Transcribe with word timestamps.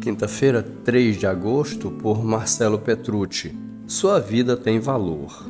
Quinta-feira, 0.00 0.62
3 0.62 1.18
de 1.18 1.26
agosto, 1.26 1.90
por 1.90 2.24
Marcelo 2.24 2.78
Petrucci. 2.78 3.54
Sua 3.86 4.18
vida 4.18 4.56
tem 4.56 4.80
valor. 4.80 5.46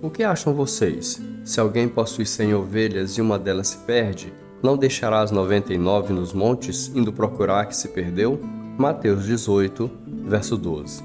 O 0.00 0.08
que 0.08 0.22
acham 0.22 0.54
vocês? 0.54 1.20
Se 1.44 1.60
alguém 1.60 1.86
possui 1.86 2.24
cem 2.24 2.54
ovelhas 2.54 3.18
e 3.18 3.20
uma 3.20 3.38
delas 3.38 3.68
se 3.68 3.78
perde, 3.78 4.32
não 4.62 4.76
deixará 4.76 5.20
as 5.20 5.30
99 5.30 6.14
nos 6.14 6.32
montes, 6.32 6.90
indo 6.94 7.12
procurar 7.12 7.60
a 7.60 7.66
que 7.66 7.76
se 7.76 7.88
perdeu? 7.88 8.40
Mateus 8.78 9.26
18, 9.26 9.90
verso 10.24 10.56
12. 10.56 11.02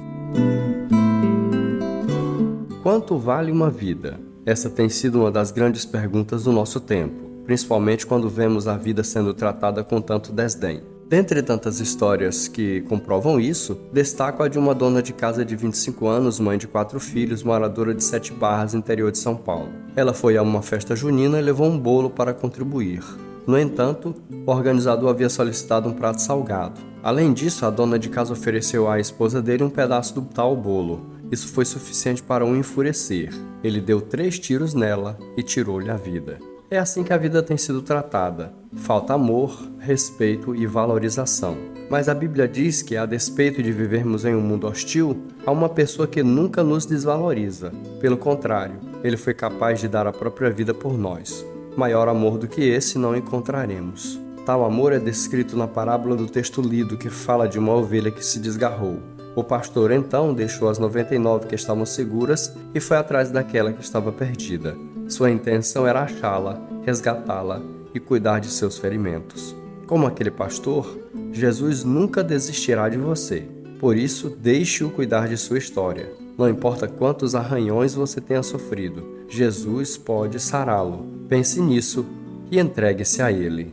Quanto 2.81 3.17
vale 3.17 3.51
uma 3.51 3.69
vida? 3.69 4.17
Essa 4.45 4.69
tem 4.69 4.87
sido 4.87 5.19
uma 5.19 5.31
das 5.31 5.51
grandes 5.51 5.85
perguntas 5.85 6.45
do 6.45 6.53
nosso 6.53 6.79
tempo, 6.79 7.43
principalmente 7.45 8.05
quando 8.05 8.29
vemos 8.29 8.67
a 8.67 8.77
vida 8.77 9.03
sendo 9.03 9.33
tratada 9.33 9.83
com 9.83 9.99
tanto 9.99 10.31
desdém. 10.31 10.92
Dentre 11.13 11.43
tantas 11.43 11.79
histórias 11.79 12.47
que 12.47 12.81
comprovam 12.89 13.39
isso, 13.39 13.79
destaco 13.93 14.41
a 14.41 14.47
de 14.47 14.57
uma 14.57 14.73
dona 14.73 14.99
de 14.99 15.13
casa 15.13 15.45
de 15.45 15.55
25 15.55 16.07
anos, 16.07 16.39
mãe 16.39 16.57
de 16.57 16.65
quatro 16.65 16.99
filhos, 16.99 17.43
moradora 17.43 17.93
de 17.93 18.03
Sete 18.03 18.33
Barras, 18.33 18.73
interior 18.73 19.11
de 19.11 19.19
São 19.19 19.35
Paulo. 19.35 19.69
Ela 19.95 20.11
foi 20.11 20.37
a 20.37 20.41
uma 20.41 20.63
festa 20.63 20.95
junina 20.95 21.37
e 21.37 21.43
levou 21.43 21.67
um 21.67 21.77
bolo 21.77 22.09
para 22.09 22.33
contribuir. 22.33 23.03
No 23.45 23.59
entanto, 23.59 24.15
o 24.43 24.49
organizador 24.49 25.11
havia 25.11 25.29
solicitado 25.29 25.87
um 25.87 25.93
prato 25.93 26.19
salgado. 26.19 26.81
Além 27.03 27.31
disso, 27.31 27.63
a 27.63 27.69
dona 27.69 27.99
de 27.99 28.09
casa 28.09 28.33
ofereceu 28.33 28.89
à 28.89 28.99
esposa 28.99 29.39
dele 29.39 29.63
um 29.63 29.69
pedaço 29.69 30.15
do 30.15 30.23
tal 30.23 30.55
bolo. 30.55 31.05
Isso 31.31 31.47
foi 31.47 31.63
suficiente 31.63 32.23
para 32.23 32.43
o 32.43 32.55
enfurecer. 32.55 33.31
Ele 33.63 33.79
deu 33.79 34.01
três 34.01 34.39
tiros 34.39 34.73
nela 34.73 35.15
e 35.37 35.43
tirou-lhe 35.43 35.91
a 35.91 35.95
vida. 35.95 36.39
É 36.73 36.79
assim 36.79 37.03
que 37.03 37.13
a 37.13 37.17
vida 37.17 37.43
tem 37.43 37.55
sido 37.55 37.83
tratada. 37.83 38.51
Falta 38.75 39.13
amor, 39.13 39.55
respeito 39.77 40.55
e 40.55 40.65
valorização. 40.65 41.55
Mas 41.87 42.09
a 42.09 42.15
Bíblia 42.15 42.47
diz 42.47 42.81
que, 42.81 42.97
a 42.97 43.05
despeito 43.05 43.61
de 43.61 43.71
vivermos 43.71 44.25
em 44.25 44.33
um 44.33 44.41
mundo 44.41 44.65
hostil, 44.65 45.21
há 45.45 45.51
uma 45.51 45.69
pessoa 45.69 46.07
que 46.07 46.23
nunca 46.23 46.63
nos 46.63 46.87
desvaloriza. 46.87 47.71
Pelo 48.01 48.17
contrário, 48.17 48.79
ele 49.03 49.17
foi 49.17 49.35
capaz 49.35 49.81
de 49.81 49.87
dar 49.87 50.07
a 50.07 50.11
própria 50.11 50.49
vida 50.49 50.73
por 50.73 50.97
nós. 50.97 51.45
Maior 51.77 52.07
amor 52.07 52.39
do 52.39 52.47
que 52.47 52.67
esse 52.67 52.97
não 52.97 53.15
encontraremos. 53.15 54.19
Tal 54.43 54.65
amor 54.65 54.93
é 54.93 54.99
descrito 54.99 55.55
na 55.55 55.67
parábola 55.67 56.15
do 56.15 56.25
texto 56.25 56.59
lido 56.59 56.97
que 56.97 57.11
fala 57.11 57.47
de 57.47 57.59
uma 57.59 57.75
ovelha 57.75 58.09
que 58.09 58.25
se 58.25 58.39
desgarrou. 58.39 58.97
O 59.35 59.43
pastor 59.43 59.91
então 59.91 60.33
deixou 60.33 60.67
as 60.69 60.79
99 60.79 61.45
que 61.45 61.53
estavam 61.53 61.85
seguras 61.85 62.51
e 62.73 62.79
foi 62.79 62.97
atrás 62.97 63.29
daquela 63.29 63.71
que 63.71 63.81
estava 63.83 64.11
perdida. 64.11 64.75
Sua 65.13 65.29
intenção 65.29 65.85
era 65.85 66.01
achá-la, 66.01 66.59
resgatá-la 66.83 67.61
e 67.93 67.99
cuidar 67.99 68.39
de 68.39 68.47
seus 68.47 68.79
ferimentos. 68.79 69.55
Como 69.85 70.07
aquele 70.07 70.31
pastor, 70.31 70.97
Jesus 71.31 71.83
nunca 71.83 72.23
desistirá 72.23 72.89
de 72.89 72.97
você. 72.97 73.45
Por 73.79 73.95
isso, 73.95 74.31
deixe-o 74.31 74.89
cuidar 74.89 75.27
de 75.27 75.37
sua 75.37 75.59
história. 75.59 76.11
Não 76.35 76.49
importa 76.49 76.87
quantos 76.87 77.35
arranhões 77.35 77.93
você 77.93 78.19
tenha 78.19 78.41
sofrido, 78.41 79.03
Jesus 79.29 79.97
pode 79.97 80.39
sará-lo. 80.39 81.05
Pense 81.29 81.61
nisso 81.61 82.07
e 82.49 82.59
entregue-se 82.59 83.21
a 83.21 83.31
Ele. 83.31 83.71